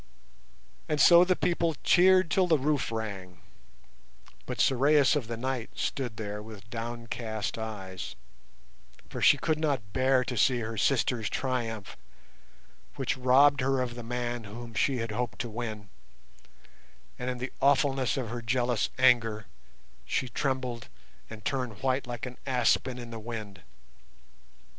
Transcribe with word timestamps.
And 0.89 0.99
so 0.99 1.23
the 1.23 1.35
people 1.35 1.75
cheered 1.83 2.31
till 2.31 2.47
the 2.47 2.57
roof 2.57 2.91
rang; 2.91 3.39
but 4.47 4.59
Sorais 4.59 5.15
of 5.15 5.27
the 5.27 5.37
Night 5.37 5.69
stood 5.77 6.17
there 6.17 6.41
with 6.41 6.67
downcast 6.71 7.55
eyes, 7.59 8.15
for 9.09 9.21
she 9.21 9.37
could 9.37 9.59
not 9.59 9.93
bear 9.93 10.23
to 10.23 10.35
see 10.35 10.61
her 10.61 10.75
sister's 10.75 11.29
triumph, 11.29 11.95
which 12.95 13.15
robbed 13.15 13.61
her 13.61 13.79
of 13.79 13.93
the 13.93 14.01
man 14.01 14.45
whom 14.45 14.73
she 14.73 14.97
had 14.97 15.11
hoped 15.11 15.37
to 15.41 15.49
win, 15.51 15.89
and 17.19 17.29
in 17.29 17.37
the 17.37 17.53
awfulness 17.61 18.17
of 18.17 18.29
her 18.29 18.41
jealous 18.41 18.89
anger 18.97 19.45
she 20.03 20.27
trembled 20.27 20.89
and 21.29 21.45
turned 21.45 21.83
white 21.83 22.07
like 22.07 22.25
an 22.25 22.37
aspen 22.47 22.97
in 22.97 23.11
the 23.11 23.19
wind. 23.19 23.61